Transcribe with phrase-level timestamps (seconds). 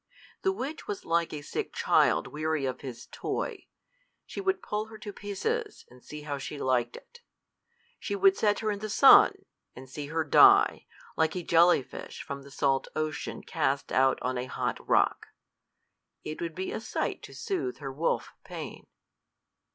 [0.41, 3.67] The witch was like a sick child weary of his toy:
[4.25, 7.21] she would pull her to pieces, and see how she liked it.
[7.99, 9.45] She would set her in the sun,
[9.75, 14.39] and see her die, like a jelly fish from the salt ocean cast out on
[14.39, 15.27] a hot rock.
[16.23, 18.87] It would be a sight to soothe her wolf pain.